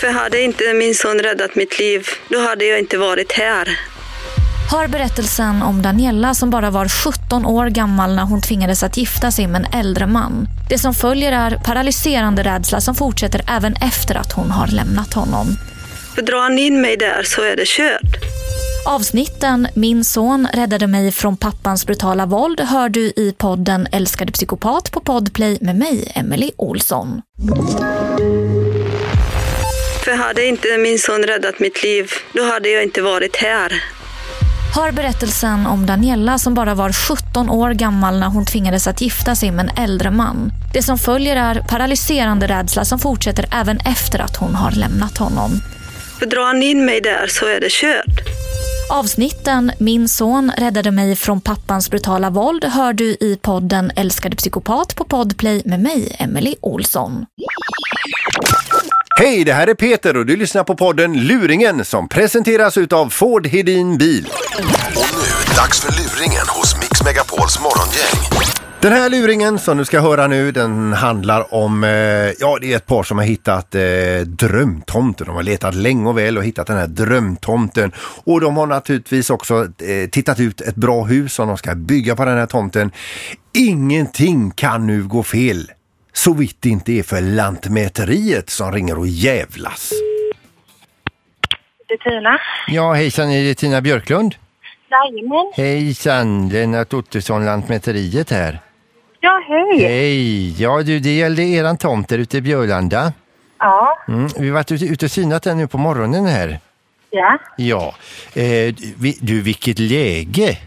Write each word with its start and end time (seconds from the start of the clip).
För 0.00 0.08
hade 0.08 0.42
inte 0.42 0.74
min 0.74 0.94
son 0.94 1.18
räddat 1.18 1.54
mitt 1.54 1.78
liv, 1.78 2.06
då 2.28 2.40
hade 2.40 2.64
jag 2.64 2.78
inte 2.78 2.98
varit 2.98 3.32
här. 3.32 3.78
Hör 4.70 4.88
berättelsen 4.88 5.62
om 5.62 5.82
Daniela 5.82 6.34
som 6.34 6.50
bara 6.50 6.70
var 6.70 6.88
17 6.88 7.46
år 7.46 7.66
gammal 7.66 8.14
när 8.14 8.22
hon 8.24 8.42
tvingades 8.42 8.82
att 8.82 8.96
gifta 8.96 9.30
sig 9.30 9.46
med 9.46 9.64
en 9.64 9.80
äldre 9.80 10.06
man. 10.06 10.48
Det 10.68 10.78
som 10.78 10.94
följer 10.94 11.32
är 11.32 11.56
paralyserande 11.64 12.42
rädsla 12.42 12.80
som 12.80 12.94
fortsätter 12.94 13.42
även 13.48 13.74
efter 13.74 14.14
att 14.14 14.32
hon 14.32 14.50
har 14.50 14.66
lämnat 14.66 15.14
honom. 15.14 15.46
För 16.14 16.22
drar 16.22 16.42
han 16.42 16.58
in 16.58 16.80
mig 16.80 16.96
där 16.96 17.22
så 17.22 17.42
är 17.42 17.56
det 17.56 17.66
kört. 17.66 18.27
Avsnitten 18.86 19.68
Min 19.74 20.04
son 20.04 20.48
räddade 20.54 20.86
mig 20.86 21.12
från 21.12 21.36
pappans 21.36 21.86
brutala 21.86 22.26
våld 22.26 22.60
hör 22.60 22.88
du 22.88 23.00
i 23.00 23.34
podden 23.38 23.86
Älskade 23.92 24.32
psykopat 24.32 24.90
på 24.92 25.00
Podplay 25.00 25.58
med 25.60 25.76
mig, 25.76 26.12
Emily 26.14 26.50
Olsson. 26.56 27.22
För 30.04 30.12
hade 30.12 30.44
inte 30.44 30.78
min 30.78 30.98
son 30.98 31.22
räddat 31.22 31.60
mitt 31.60 31.82
liv, 31.82 32.10
då 32.32 32.42
hade 32.42 32.68
jag 32.68 32.82
inte 32.82 33.02
varit 33.02 33.36
här. 33.36 33.82
Hör 34.74 34.92
berättelsen 34.92 35.66
om 35.66 35.86
Daniela 35.86 36.38
som 36.38 36.54
bara 36.54 36.74
var 36.74 36.92
17 36.92 37.50
år 37.50 37.70
gammal 37.70 38.18
när 38.18 38.26
hon 38.26 38.46
tvingades 38.46 38.86
att 38.86 39.00
gifta 39.00 39.34
sig 39.34 39.50
med 39.50 39.70
en 39.70 39.84
äldre 39.84 40.10
man. 40.10 40.52
Det 40.72 40.82
som 40.82 40.98
följer 40.98 41.36
är 41.36 41.60
paralyserande 41.60 42.46
rädsla 42.46 42.84
som 42.84 42.98
fortsätter 42.98 43.44
även 43.52 43.78
efter 43.78 44.18
att 44.18 44.36
hon 44.36 44.54
har 44.54 44.70
lämnat 44.70 45.18
honom. 45.18 45.50
För 46.18 46.26
drar 46.26 46.46
han 46.46 46.62
in 46.62 46.84
mig 46.84 47.00
där 47.00 47.26
så 47.28 47.46
är 47.46 47.60
det 47.60 47.70
kört. 47.70 48.27
Avsnitten 48.90 49.72
Min 49.78 50.08
son 50.08 50.52
räddade 50.58 50.90
mig 50.90 51.16
från 51.16 51.40
pappans 51.40 51.90
brutala 51.90 52.30
våld 52.30 52.64
hör 52.64 52.92
du 52.92 53.04
i 53.04 53.38
podden 53.42 53.90
Älskade 53.96 54.36
psykopat 54.36 54.96
på 54.96 55.04
Podplay 55.04 55.62
med 55.64 55.80
mig, 55.80 56.16
Emily 56.18 56.54
Olsson. 56.60 57.26
Hej, 59.18 59.44
det 59.44 59.52
här 59.52 59.66
är 59.66 59.74
Peter 59.74 60.16
och 60.16 60.26
du 60.26 60.36
lyssnar 60.36 60.64
på 60.64 60.74
podden 60.74 61.26
Luringen 61.26 61.84
som 61.84 62.08
presenteras 62.08 62.76
utav 62.76 63.08
Ford 63.08 63.46
Hedin 63.46 63.98
Bil. 63.98 64.26
Och 64.96 65.08
nu, 65.12 65.54
dags 65.56 65.80
för 65.80 65.92
luringen 65.92 66.46
hos 66.48 66.76
Mix 66.76 67.04
Megapols 67.04 67.60
morgongäng. 67.60 68.67
Den 68.80 68.92
här 68.92 69.10
luringen 69.10 69.58
som 69.58 69.78
du 69.78 69.84
ska 69.84 70.00
höra 70.00 70.26
nu 70.26 70.52
den 70.52 70.92
handlar 70.92 71.54
om, 71.54 71.84
eh, 71.84 71.90
ja 72.40 72.58
det 72.60 72.72
är 72.72 72.76
ett 72.76 72.86
par 72.86 73.02
som 73.02 73.18
har 73.18 73.24
hittat 73.24 73.74
eh, 73.74 73.80
drömtomten. 74.26 75.26
De 75.26 75.36
har 75.36 75.42
letat 75.42 75.74
länge 75.74 76.08
och 76.08 76.18
väl 76.18 76.38
och 76.38 76.44
hittat 76.44 76.66
den 76.66 76.76
här 76.76 76.86
drömtomten. 76.86 77.92
Och 78.24 78.40
de 78.40 78.56
har 78.56 78.66
naturligtvis 78.66 79.30
också 79.30 79.64
eh, 79.64 80.08
tittat 80.10 80.40
ut 80.40 80.60
ett 80.60 80.74
bra 80.74 81.04
hus 81.04 81.32
som 81.34 81.48
de 81.48 81.56
ska 81.56 81.74
bygga 81.74 82.16
på 82.16 82.24
den 82.24 82.38
här 82.38 82.46
tomten. 82.46 82.90
Ingenting 83.54 84.50
kan 84.50 84.86
nu 84.86 85.02
gå 85.04 85.22
fel. 85.22 85.70
Så 86.12 86.34
vitt 86.34 86.56
det 86.60 86.68
inte 86.68 86.92
är 86.92 87.02
för 87.02 87.20
Lantmäteriet 87.20 88.50
som 88.50 88.72
ringer 88.72 88.98
och 88.98 89.08
jävlas. 89.08 89.92
Det 91.88 91.94
är 91.94 92.10
Tina. 92.10 92.38
Ja 92.68 92.92
hejsan, 92.92 93.30
är 93.30 93.44
det 93.44 93.54
Tina 93.54 93.80
Björklund? 93.80 94.34
Jajamän. 94.90 95.52
Hejsan, 95.54 96.48
Lennart 96.48 96.94
Ottosson, 96.94 97.44
Lantmäteriet 97.44 98.30
här. 98.30 98.60
Ja, 99.28 99.42
hej. 99.48 99.82
Hej! 99.88 100.62
Ja 100.62 100.82
du, 100.82 100.98
det 101.00 101.16
gällde 101.16 101.42
eran 101.42 101.76
tomt 101.76 102.08
där 102.08 102.18
ute 102.18 102.36
i 102.36 102.40
Björlanda. 102.40 103.12
Ja, 103.58 103.98
Mm, 104.08 104.28
vi 104.38 104.46
har 104.48 104.54
varit 104.54 104.72
ute, 104.72 104.84
ute 104.84 105.04
och 105.06 105.10
synat 105.10 105.42
den 105.42 105.56
nu 105.58 105.66
på 105.66 105.78
morgonen 105.78 106.26
här. 106.26 106.58
ja. 107.10 107.38
Ja. 107.56 107.94
Eh, 108.34 108.74
vi, 108.98 109.18
du, 109.20 109.40
vilket 109.42 109.78
läge! 109.78 110.58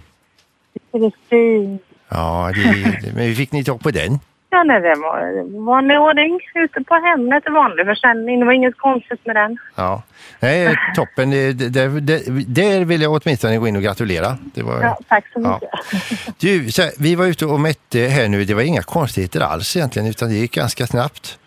Det 0.91 0.97
är 0.97 1.11
fint. 1.29 1.81
Ja, 2.09 2.51
det, 2.55 3.13
men 3.15 3.23
hur 3.25 3.35
fick 3.35 3.51
ni 3.51 3.63
tag 3.63 3.79
på 3.81 3.91
den? 3.91 4.19
Ja, 4.53 4.63
nej, 4.63 4.81
det 4.81 4.95
var 4.95 5.43
vanlig 5.65 5.99
ordning. 5.99 6.39
Ute 6.55 6.83
på 6.83 6.95
Hemnet, 6.95 7.43
vanlig 7.51 7.85
försäljning. 7.85 8.39
Det 8.39 8.45
var 8.45 8.53
inget 8.53 8.77
konstigt 8.77 9.25
med 9.25 9.35
den. 9.35 9.57
Ja. 9.75 10.03
Nej, 10.39 10.75
toppen. 10.95 11.29
Det, 11.29 11.53
det, 11.53 11.99
det, 11.99 12.21
där 12.47 12.85
vill 12.85 13.01
jag 13.01 13.11
åtminstone 13.11 13.57
gå 13.57 13.67
in 13.67 13.75
och 13.75 13.81
gratulera. 13.81 14.37
Det 14.53 14.63
var, 14.63 14.81
Ja, 14.81 14.97
tack 15.07 15.25
så 15.33 15.39
Ja. 15.43 15.59
mycket. 15.61 16.39
Du, 16.39 16.71
så 16.71 16.81
här, 16.81 16.91
vi 16.99 17.15
var 17.15 17.25
ute 17.25 17.45
och 17.45 17.59
mätte 17.59 17.99
här 17.99 18.27
nu. 18.27 18.45
Det 18.45 18.53
var 18.53 18.61
inga 18.61 18.81
konstigheter 18.81 19.39
alls 19.41 19.75
egentligen, 19.77 20.07
utan 20.07 20.29
det 20.29 20.35
gick 20.35 20.53
ganska 20.55 20.87
snabbt. 20.87 21.39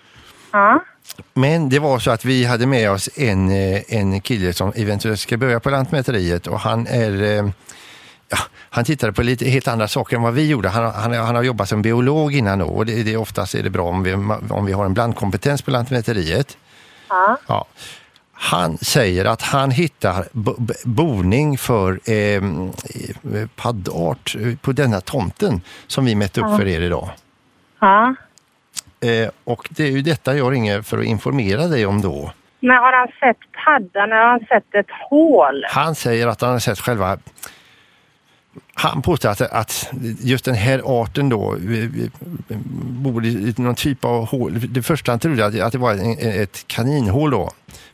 Ja, 0.53 0.84
Men 1.34 1.69
det 1.69 1.78
var 1.78 1.98
så 1.98 2.10
att 2.10 2.25
vi 2.25 2.44
hade 2.44 2.66
med 2.66 2.91
oss 2.91 3.09
en, 3.19 3.50
eh, 3.50 3.81
en 3.88 4.20
kille 4.20 4.53
som 4.53 4.72
eventuellt 4.76 5.20
ska 5.20 5.37
börja 5.37 5.60
på 5.60 5.70
Lantmäteriet 5.70 6.47
och 6.47 6.60
han 6.60 6.87
är 6.87 7.38
eh, 7.38 7.48
Ja, 8.36 8.40
han 8.70 8.84
tittade 8.84 9.12
på 9.12 9.22
lite 9.22 9.44
helt 9.44 9.68
andra 9.68 9.88
saker 9.88 10.16
än 10.16 10.22
vad 10.22 10.34
vi 10.34 10.48
gjorde. 10.48 10.68
Han, 10.68 10.84
han, 10.94 11.12
han 11.12 11.34
har 11.34 11.42
jobbat 11.42 11.68
som 11.68 11.82
biolog 11.82 12.34
innan 12.34 12.58
då 12.58 12.66
och 12.66 12.86
det, 12.86 13.02
det, 13.02 13.16
oftast 13.16 13.54
är 13.54 13.62
det 13.62 13.70
bra 13.70 13.84
om 13.88 14.02
vi, 14.02 14.12
om 14.50 14.66
vi 14.66 14.72
har 14.72 14.84
en 14.84 14.94
blandkompetens 14.94 15.62
på 15.62 15.70
Lantmäteriet. 15.70 16.56
ja. 17.08 17.38
Ja. 17.46 17.64
Han 18.36 18.78
säger 18.78 19.24
att 19.24 19.42
han 19.42 19.70
hittar 19.70 20.24
bo, 20.32 20.54
bo- 20.58 20.74
boning 20.84 21.58
för 21.58 22.00
eh, 22.10 22.42
paddart 23.56 24.36
på 24.60 24.72
denna 24.72 25.00
tomten 25.00 25.60
som 25.86 26.04
vi 26.04 26.14
mätte 26.14 26.40
upp 26.40 26.56
för 26.58 26.66
er 26.66 26.80
idag. 26.80 27.08
ja. 27.80 28.14
Eh, 29.00 29.28
och 29.44 29.68
det 29.70 29.84
är 29.84 29.90
ju 29.90 30.02
detta 30.02 30.36
jag 30.36 30.52
ringer 30.52 30.82
för 30.82 30.98
att 30.98 31.04
informera 31.04 31.66
dig 31.66 31.86
om 31.86 32.00
då. 32.00 32.32
Men 32.60 32.76
har 32.76 32.92
han 32.92 33.08
sett 33.20 33.38
paddan? 33.64 34.10
Har 34.10 34.26
han 34.30 34.40
sett 34.40 34.74
ett 34.74 34.86
hål? 35.10 35.64
Han 35.68 35.94
säger 35.94 36.26
att 36.26 36.40
han 36.40 36.50
har 36.50 36.58
sett 36.58 36.80
själva... 36.80 37.18
Han 38.84 39.02
påstår 39.02 39.28
att, 39.28 39.40
att 39.40 39.90
just 40.20 40.44
den 40.44 40.54
här 40.54 40.82
arten 40.84 41.28
då 41.28 41.56
bor 43.02 43.24
i 43.24 43.54
någon 43.56 43.74
typ 43.74 44.04
av 44.04 44.26
hål. 44.26 44.52
Det 44.68 44.82
första 44.82 45.12
han 45.12 45.18
trodde 45.18 45.46
att, 45.46 45.60
att 45.60 45.72
det 45.72 45.78
var 45.78 45.92
en, 45.92 46.42
ett 46.42 46.64
kaninhål 46.66 47.30
då. 47.30 47.50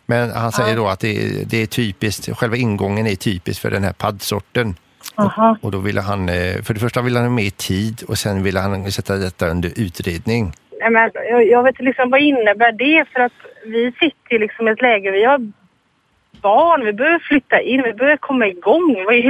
Men 0.07 0.31
han 0.31 0.53
säger 0.53 0.77
då 0.77 0.89
att 0.89 1.01
det, 1.01 1.45
det 1.51 1.63
är 1.63 1.67
typiskt, 1.67 2.37
själva 2.37 2.57
ingången 2.57 3.07
är 3.07 3.15
typisk 3.15 3.61
för 3.61 3.71
den 3.71 3.85
här 3.85 3.93
paddsorten. 3.93 4.75
Jaha. 5.17 5.59
Och 5.63 5.71
då 5.71 5.79
ville 5.79 6.01
han, 6.01 6.29
eh, 6.29 6.63
för 6.63 6.75
det 6.75 6.81
första 6.81 7.03
ville 7.03 7.19
han 7.19 7.29
ha 7.29 7.35
mer 7.35 7.51
tid 7.51 8.03
och 8.09 8.19
sen 8.19 8.43
ville 8.43 8.61
han 8.61 8.93
sätta 8.93 9.17
detta 9.17 9.49
under 9.49 9.71
utredning. 9.77 10.53
Nej, 10.81 10.91
men 10.91 11.11
jag, 11.15 11.47
jag 11.47 11.63
vet 11.63 11.81
liksom, 11.81 12.11
vad 12.11 12.21
innebär 12.21 12.73
det? 12.73 13.05
För 13.13 13.21
att 13.21 13.33
vi 13.65 13.93
sitter 13.93 14.31
ju 14.31 14.39
liksom 14.39 14.69
i 14.69 14.71
ett 14.71 14.83
läge, 14.83 15.11
vi 15.11 15.25
har 15.25 15.53
barn, 16.43 16.85
vi 16.85 16.93
behöver 16.93 17.19
flytta 17.19 17.61
in, 17.61 17.83
vi 17.83 17.93
behöver 17.93 18.17
komma 18.17 18.47
igång. 18.47 19.05
Vad 19.07 19.15
är, 19.15 19.21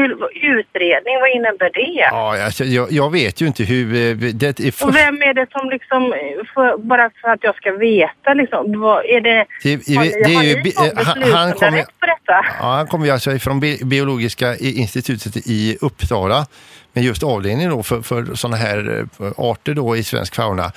utredning, 0.59 1.15
vad 1.21 1.31
innebär 1.37 1.71
det? 1.75 2.01
Ja, 2.11 2.45
alltså, 2.45 2.65
jag, 2.65 2.93
jag 2.93 3.13
vet 3.13 3.41
ju 3.43 3.47
inte 3.47 3.65
hur... 3.65 3.87
eh, 3.95 4.17
Det 4.35 4.61
är 4.61 4.69
Och 4.69 4.75
först, 4.75 4.97
vem 4.99 5.23
är 5.23 5.35
det 5.35 5.47
som 5.51 5.71
liksom, 5.71 6.13
eh, 6.13 6.45
för, 6.55 6.77
bara 6.79 7.11
för 7.23 7.29
att 7.29 7.45
jag 7.45 7.55
ska 7.57 7.73
veta 7.73 8.35
liksom, 8.35 8.81
vad 8.81 9.05
är 9.05 9.21
det, 9.21 9.45
det, 9.63 9.97
har 9.97 10.05
det, 10.05 10.29
ni, 10.29 10.35
har 10.35 10.43
ni 10.43 10.63
bi- 10.63 10.71
fått 10.73 10.87
eh, 10.99 11.05
han, 11.07 11.23
han 11.33 11.53
kommer, 11.53 11.83
på 11.83 12.07
detta? 12.07 12.47
Ja, 12.61 12.67
han 12.75 12.87
kommer 12.87 13.07
ju 13.07 13.13
alltså 13.13 13.39
från 13.39 13.61
Bi- 13.61 13.85
Biologiska 13.85 14.57
institutet 14.57 15.37
i 15.37 15.79
Uppsala 15.81 16.47
med 16.93 17.05
just 17.05 17.23
avdelning 17.23 17.69
då 17.71 17.83
för, 17.83 18.03
för 18.03 18.35
sådana 18.35 18.57
här 18.57 19.07
arter 19.37 19.75
då 19.75 19.97
i 19.97 20.03
svensk 20.05 20.35
fauna. 20.35 20.73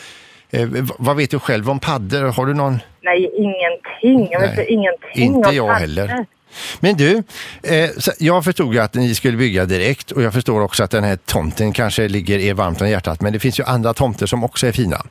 Eh, 0.53 0.67
vad 0.99 1.15
vet 1.17 1.31
du 1.31 1.39
själv 1.39 1.69
om 1.69 1.79
paddor? 1.79 2.23
Har 2.31 2.45
du 2.45 2.53
någon? 2.53 2.79
Nej, 3.01 3.31
ingenting. 3.37 4.31
Jag 4.31 4.39
vet 4.39 4.57
Nej, 4.57 4.65
ingenting 4.69 5.23
inte 5.35 5.49
om 5.49 5.55
jag 5.55 5.67
paddor. 5.67 5.79
heller. 5.79 6.25
Men 6.79 6.95
du, 6.97 7.23
eh, 7.63 7.89
jag 8.19 8.43
förstod 8.43 8.73
ju 8.73 8.79
att 8.79 8.93
ni 8.93 9.15
skulle 9.15 9.37
bygga 9.37 9.65
direkt 9.65 10.11
och 10.11 10.21
jag 10.21 10.33
förstår 10.33 10.61
också 10.61 10.83
att 10.83 10.91
den 10.91 11.03
här 11.03 11.15
tomten 11.15 11.73
kanske 11.73 12.07
ligger 12.07 12.39
er 12.39 12.53
varmt 12.53 12.81
om 12.81 12.89
hjärtat 12.89 13.21
men 13.21 13.33
det 13.33 13.39
finns 13.39 13.59
ju 13.59 13.63
andra 13.63 13.93
tomter 13.93 14.25
som 14.25 14.43
också 14.43 14.67
är 14.67 14.71
fina. 14.71 15.01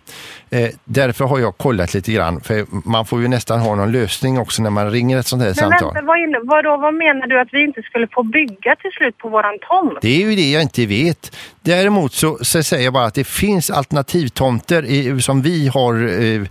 Eh, 0.51 0.69
därför 0.85 1.25
har 1.25 1.39
jag 1.39 1.59
kollat 1.59 1.95
lite 1.95 2.13
grann 2.13 2.41
för 2.41 2.67
man 2.89 3.07
får 3.07 3.23
ju 3.23 3.29
nästan 3.29 3.61
ha 3.61 3.75
någon 3.75 3.93
lösning 3.93 4.39
också 4.39 4.63
när 4.63 4.71
man 4.71 4.91
ringer 4.91 5.19
ett 5.19 5.27
sånt 5.27 5.43
här 5.43 5.49
Men 5.49 5.55
samtal. 5.55 5.95
vänta, 5.95 6.07
vad, 6.07 6.19
inne, 6.19 6.39
vad, 6.43 6.65
då, 6.65 6.77
vad 6.77 6.95
menar 6.95 7.27
du 7.27 7.41
att 7.41 7.49
vi 7.53 7.63
inte 7.65 7.83
skulle 7.83 8.07
få 8.13 8.23
bygga 8.23 8.77
till 8.77 8.91
slut 8.93 9.19
på 9.19 9.29
våran 9.29 9.59
tomt? 9.69 9.99
Det 10.03 10.23
är 10.23 10.31
ju 10.31 10.37
det 10.37 10.51
jag 10.51 10.63
inte 10.63 10.87
vet. 10.87 11.37
Däremot 11.61 12.13
så, 12.13 12.39
så 12.41 12.63
säger 12.63 12.85
jag 12.85 12.93
bara 12.93 13.05
att 13.05 13.15
det 13.15 13.25
finns 13.25 13.71
alternativtomter 13.71 14.85
i, 14.85 15.23
som 15.23 15.43
vi 15.43 15.69
har 15.69 15.95
eh, 15.95 16.43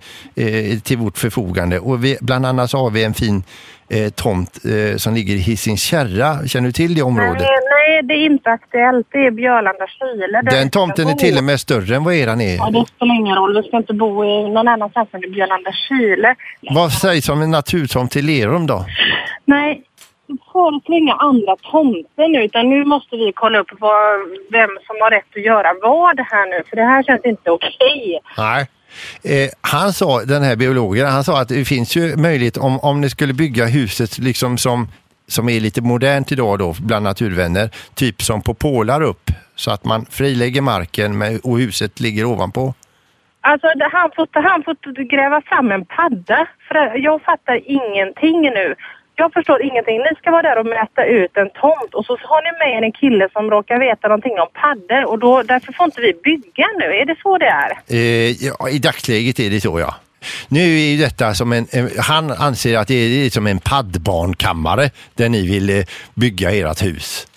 eh, 0.46 0.80
till 0.80 0.97
vårt 0.97 1.18
förfogande. 1.18 1.80
Och 1.80 2.04
vi, 2.04 2.18
bland 2.21 2.45
annat 2.45 2.69
så 2.69 2.77
har 2.77 2.89
vi 2.89 3.04
en 3.04 3.13
fin 3.13 3.44
eh, 3.91 4.09
tomt 4.09 4.59
eh, 4.65 4.97
som 4.97 5.13
ligger 5.13 5.33
i 5.33 5.38
Hisings 5.38 5.81
Kärra. 5.81 6.47
Känner 6.47 6.67
du 6.67 6.71
till 6.71 6.95
det 6.95 7.01
området? 7.01 7.41
Nej, 7.41 7.59
nej, 7.75 8.03
det 8.03 8.13
är 8.13 8.25
inte 8.25 8.49
aktuellt. 8.49 9.07
Det 9.11 9.25
är 9.25 9.31
Björlanda 9.31 9.88
Kile. 9.88 10.41
vi 10.43 10.49
Den 10.49 10.69
tomten 10.69 11.07
är 11.07 11.13
till 11.13 11.38
och 11.38 11.43
med 11.43 11.59
större 11.59 11.95
än 11.95 12.03
vad 12.03 12.13
eran 12.13 12.41
är. 12.41 12.55
Ja, 12.55 12.69
det 12.69 12.85
spelar 12.95 13.15
ingen 13.15 13.35
roll. 13.35 13.61
Vi 13.61 13.67
ska 13.67 13.77
inte 13.77 13.93
bo 13.93 14.25
i 14.25 14.49
någon 14.49 14.67
annanstans 14.67 15.09
än 15.11 15.21
Björlanda 15.21 15.71
Kile. 15.71 16.35
Vad 16.61 16.91
sägs 16.91 17.29
om 17.29 17.41
en 17.41 17.51
naturtomt 17.51 18.11
till 18.11 18.25
Lerum 18.25 18.67
då? 18.67 18.85
Nej, 19.45 19.83
du 20.27 20.38
föreslår 20.51 20.97
inga 20.97 21.13
andra 21.13 21.55
tomter 21.71 22.27
nu 22.27 22.43
utan 22.43 22.69
nu 22.69 22.85
måste 22.85 23.15
vi 23.15 23.31
kolla 23.35 23.59
upp 23.59 23.71
vad, 23.79 24.19
vem 24.51 24.69
som 24.88 24.95
har 25.01 25.11
rätt 25.11 25.35
att 25.35 25.45
göra 25.45 25.73
vad 25.81 26.19
här 26.19 26.49
nu 26.49 26.63
för 26.69 26.75
det 26.75 26.83
här 26.83 27.03
känns 27.03 27.25
inte 27.25 27.51
okej. 27.51 28.19
Nej. 28.38 28.67
Eh, 29.23 29.49
han 29.61 29.93
sa, 29.93 30.23
den 30.25 30.43
här 30.43 30.55
biologen, 30.55 31.07
han 31.07 31.23
sa 31.23 31.41
att 31.41 31.49
det 31.49 31.65
finns 31.65 31.95
ju 31.95 32.15
möjlighet 32.15 32.57
om, 32.57 32.79
om 32.79 33.01
ni 33.01 33.09
skulle 33.09 33.33
bygga 33.33 33.65
huset 33.65 34.17
liksom 34.17 34.57
som, 34.57 34.88
som 35.27 35.49
är 35.49 35.59
lite 35.59 35.81
modernt 35.81 36.31
idag 36.31 36.59
då 36.59 36.75
bland 36.79 37.03
naturvänner, 37.03 37.69
typ 37.95 38.21
som 38.21 38.41
på 38.41 38.53
pålar 38.53 39.01
upp 39.01 39.31
så 39.55 39.71
att 39.71 39.85
man 39.85 40.05
frilägger 40.05 40.61
marken 40.61 41.17
med, 41.17 41.39
och 41.43 41.57
huset 41.57 41.99
ligger 41.99 42.25
ovanpå. 42.25 42.73
Alltså 43.41 43.67
han, 43.91 44.11
får, 44.15 44.41
han 44.41 44.63
får 44.63 45.03
gräva 45.15 45.41
fram 45.41 45.71
en 45.71 45.85
padda. 45.85 46.47
För 46.67 46.97
jag 46.97 47.21
fattar 47.21 47.59
ingenting 47.65 48.41
nu. 48.41 48.75
Jag 49.16 49.34
förstår 49.34 49.62
ingenting. 49.62 49.98
Ni 49.98 50.16
ska 50.18 50.31
vara 50.31 50.42
där 50.42 50.58
och 50.58 50.66
mäta 50.66 51.06
ut 51.06 51.38
en 51.38 51.50
tomt 51.50 51.94
och 51.94 52.06
så 52.06 52.18
har 52.24 52.42
ni 52.42 52.52
med 52.60 52.78
er 52.78 52.86
en 52.86 52.92
kille 52.92 53.30
som 53.34 53.52
råkar 53.52 53.80
veta 53.80 54.08
någonting 54.08 54.40
om 54.40 54.48
paddor 54.54 55.06
och 55.06 55.19
då, 55.19 55.44
därför 55.44 55.74
får 55.74 55.86
inte 55.86 56.02
vi 56.02 56.13
bygga 56.24 56.68
nu. 56.80 56.86
Är 56.86 57.06
det 57.06 57.16
så 57.22 57.38
det 57.38 57.46
är? 57.46 57.72
Eh, 57.88 58.31
ja, 58.46 58.69
I 58.69 58.80
dagsläget 58.80 59.40
är 59.40 59.50
det 59.50 59.62
så 59.62 59.80
ja. 59.80 59.96
Nu 60.48 60.60
är 60.60 60.92
ju 60.92 60.98
detta 60.98 61.34
som 61.34 61.52
en, 61.52 61.68
han 62.00 62.31
anser 62.31 62.78
att 62.78 62.88
det 62.88 62.94
är 63.25 63.30
som 63.30 63.48
en 63.48 63.60
paddbarnkammare 63.60 64.90
där 65.13 65.30
ni 65.30 65.48
vill 65.48 65.69
eh, 65.69 65.86
bygga 66.13 66.52
ert 66.52 66.84
hus. 66.84 67.28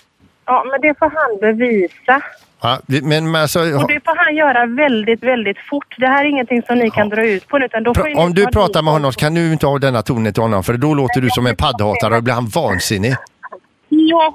Ja, 0.45 0.65
men 0.71 0.81
det 0.81 0.99
får 0.99 1.11
han 1.15 1.39
bevisa. 1.39 2.21
Ja, 2.61 2.79
det- 2.87 3.01
men 3.03 3.31
men 3.31 3.41
alltså, 3.41 3.59
Och 3.59 3.87
det 3.87 3.99
får 4.05 4.25
han 4.25 4.35
göra 4.35 4.65
väldigt, 4.65 5.23
väldigt 5.23 5.57
fort. 5.69 5.95
Det 5.97 6.07
här 6.07 6.25
är 6.25 6.29
ingenting 6.29 6.61
som 6.67 6.77
ni 6.77 6.89
kan 6.89 7.09
dra 7.09 7.25
ut 7.25 7.47
på 7.47 7.57
nu, 7.57 7.65
utan 7.65 7.83
då 7.83 7.93
får 7.93 8.17
om 8.17 8.33
du 8.33 8.43
ta 8.43 8.51
pratar 8.51 8.81
med 8.81 8.93
honom 8.93 9.13
så 9.13 9.19
kan 9.19 9.33
du 9.33 9.53
inte 9.53 9.65
ha 9.67 9.79
denna 9.79 10.01
tonen 10.01 10.33
till 10.33 10.43
honom 10.43 10.63
för 10.63 10.73
då 10.73 10.93
låter 10.93 11.21
du 11.21 11.29
som 11.29 11.47
en 11.47 11.55
paddhatare 11.55 12.15
och 12.17 12.23
blir 12.23 12.33
han 12.33 12.47
vansinnig. 12.47 13.15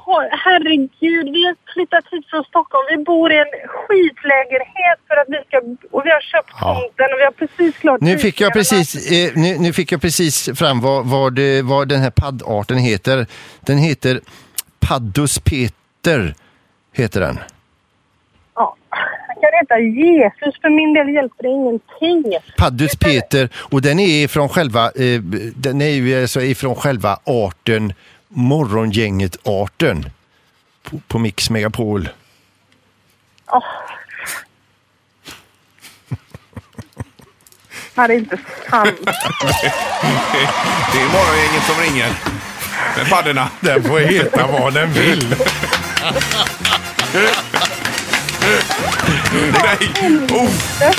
Har, 0.07 0.29
herregud, 0.45 1.33
vi 1.33 1.47
har 1.47 1.73
flyttat 1.75 2.05
hit 2.11 2.27
från 2.31 2.45
Stockholm. 2.45 2.85
Vi 2.91 3.05
bor 3.05 3.33
i 3.33 3.37
en 3.39 3.45
skitlägenhet 3.69 4.99
för 5.09 5.17
att 5.17 5.27
vi 5.29 5.37
ska, 5.49 5.59
och 5.97 6.03
vi 6.07 6.11
har 6.11 6.21
köpt 6.21 6.51
Ja. 6.61 6.75
tomten 6.75 7.07
och 7.15 7.19
vi 7.21 7.25
har 7.25 7.31
precis 7.33 7.79
klart 7.81 8.01
Nu 8.01 8.19
fick 8.19 8.41
jag 8.41 8.53
precis, 8.53 9.11
eh, 9.13 9.31
nu, 9.35 9.57
nu 9.59 9.73
fick 9.73 9.93
jag 9.93 10.01
precis 10.01 10.49
fram 10.59 10.81
vad, 10.81 11.07
vad, 11.07 11.35
det, 11.35 11.63
vad 11.63 11.89
den 11.89 12.01
här 12.01 12.11
paddarten 12.11 12.79
heter. 12.79 13.27
Den 13.61 13.79
heter 13.79 14.21
Paddus 14.81 15.39
Peter. 15.39 16.35
Heter 16.93 17.21
den. 17.21 17.39
Kan 19.41 19.51
heta 19.61 19.79
Jesus, 19.79 20.61
för 20.61 20.69
min 20.69 20.95
del 20.95 21.15
hjälper 21.15 21.43
det 21.43 21.49
ingenting. 21.49 22.39
Paddus 22.57 22.97
Peter 22.97 23.49
och 23.55 23.83
den 23.83 23.99
är 23.99 24.29
från 24.29 24.49
själva, 24.49 24.85
eh, 24.85 25.21
den 25.57 25.83
är 25.83 25.89
ju 25.89 26.23
alltså 26.23 26.41
ifrån 26.43 26.75
själva 26.75 27.19
arten 27.25 27.93
Morgongänget-arten 28.29 30.11
på, 30.83 31.01
på 31.09 31.19
Mix 31.19 31.51
Megapol. 31.51 32.09
Oh. 33.47 33.65
Det 37.95 38.03
är 38.03 38.11
inte 38.11 38.39
sant. 38.71 39.01
Det 40.93 40.99
är 40.99 41.13
morgongänget 41.13 41.63
som 41.67 41.81
ringer. 41.83 42.13
Med 42.97 43.11
paddorna. 43.11 43.49
Den 43.61 43.83
får 43.83 43.99
heta 43.99 44.47
vad 44.47 44.75
den 44.75 44.93
vill. 44.93 45.35
Nej. 49.71 49.91
Oh. 50.31 50.51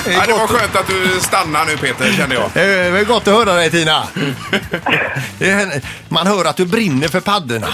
Ja, 0.06 0.24
det 0.28 0.34
var 0.34 0.48
skönt 0.48 0.76
att 0.76 0.88
du 0.88 1.20
stannar 1.20 1.66
nu 1.66 1.78
Peter, 1.78 2.12
kände 2.12 2.36
jag. 2.36 2.50
Det 2.54 2.90
var 2.92 3.04
gott 3.04 3.28
att 3.28 3.34
höra 3.34 3.54
dig 3.54 3.72
Tina. 3.72 4.04
Man 6.10 6.28
hör 6.28 6.46
att 6.46 6.58
du 6.58 6.66
brinner 6.66 7.08
för 7.08 7.20
paddorna. 7.20 7.68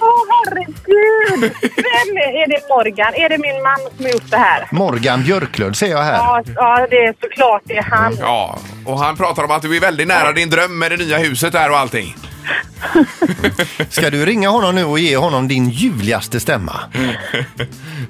Åh 0.00 0.24
herregud! 0.30 1.52
Vem 1.76 2.16
är, 2.16 2.42
är 2.42 2.48
det 2.48 2.68
Morgan? 2.68 3.14
Är 3.14 3.28
det 3.28 3.38
min 3.38 3.62
man 3.62 3.76
som 3.96 4.04
har 4.04 4.12
gjort 4.12 4.30
det 4.30 4.36
här? 4.36 4.68
Morgan 4.70 5.22
Björklund 5.22 5.76
ser 5.76 5.86
jag 5.86 6.02
här. 6.02 6.12
Ja, 6.12 6.42
ja 6.54 6.86
det 6.90 6.96
är 6.96 7.14
såklart 7.20 7.62
det 7.64 7.76
är 7.76 7.82
han. 7.82 8.16
Ja, 8.20 8.58
och 8.86 8.98
han 8.98 9.16
pratar 9.16 9.44
om 9.44 9.50
att 9.50 9.62
du 9.62 9.76
är 9.76 9.80
väldigt 9.80 10.08
nära 10.08 10.32
din 10.32 10.50
dröm 10.50 10.78
med 10.78 10.90
det 10.90 10.96
nya 10.96 11.18
huset 11.18 11.52
där 11.52 11.70
och 11.70 11.78
allting. 11.78 12.16
Ska 13.88 14.10
du 14.10 14.26
ringa 14.26 14.48
honom 14.48 14.74
nu 14.74 14.84
och 14.84 14.98
ge 14.98 15.16
honom 15.16 15.48
din 15.48 15.68
ljuvligaste 15.70 16.40
stämma? 16.40 16.80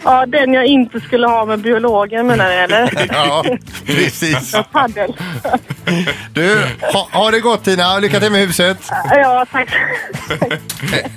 Ja, 0.05 0.27
den 0.27 0.53
jag 0.53 0.67
inte 0.67 1.01
skulle 1.01 1.27
ha 1.27 1.45
med 1.45 1.59
biologen 1.61 2.27
menar 2.27 2.49
ni 2.49 2.55
eller? 2.55 3.07
Ja, 3.13 3.45
precis. 3.87 4.53
Ja, 4.53 4.65
Paddel. 4.73 5.15
Du, 6.33 6.59
ha, 6.93 7.09
ha 7.13 7.31
det 7.31 7.41
gott 7.41 7.65
Tina. 7.65 7.99
Lycka 7.99 8.21
till 8.21 8.33
med 8.33 8.47
huset. 8.47 8.79
Ja, 9.11 9.47
tack. 9.53 9.69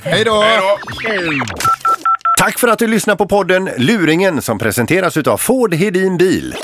Hej 0.03 0.23
då! 0.25 0.41
Hej 0.41 0.59
då! 1.25 1.45
Tack 2.37 2.59
för 2.59 2.67
att 2.67 2.79
du 2.79 2.87
lyssnar 2.87 3.15
på 3.15 3.25
podden 3.27 3.69
Luringen 3.77 4.41
som 4.41 4.59
presenteras 4.59 5.17
utav 5.17 5.37
Ford 5.37 5.73
Hedin 5.73 6.17
Bil. 6.17 6.55